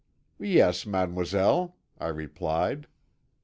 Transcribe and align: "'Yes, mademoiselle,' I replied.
"'Yes, 0.39 0.87
mademoiselle,' 0.87 1.75
I 1.99 2.07
replied. 2.07 2.87